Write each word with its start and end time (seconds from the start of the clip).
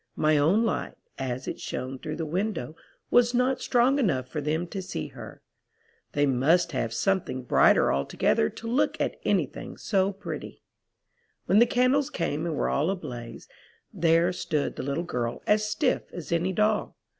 My 0.15 0.35
own 0.35 0.63
light, 0.65 0.95
as 1.19 1.47
it 1.47 1.59
shown 1.59 1.99
through 1.99 2.15
the 2.15 2.25
window, 2.25 2.75
was 3.11 3.35
not 3.35 3.61
strong 3.61 3.99
enough 3.99 4.27
for 4.27 4.41
them 4.41 4.65
to 4.69 4.81
see 4.81 5.09
her. 5.09 5.43
They 6.13 6.25
must 6.25 6.71
have 6.71 6.91
some 6.91 7.21
thing 7.21 7.43
brighter 7.43 7.93
altogether 7.93 8.49
to 8.49 8.67
look 8.67 8.99
at 8.99 9.17
anything 9.25 9.77
so 9.77 10.11
pretty. 10.11 10.63
"When 11.45 11.59
the 11.59 11.67
candles 11.67 12.09
came 12.09 12.47
and 12.47 12.55
were 12.55 12.67
all 12.67 12.89
ablaze, 12.89 13.47
there 13.93 14.33
stood 14.33 14.75
the 14.75 14.81
little 14.81 15.03
girl 15.03 15.43
as 15.45 15.69
stiff 15.69 16.11
as 16.11 16.31
any 16.31 16.51
doll. 16.51 16.97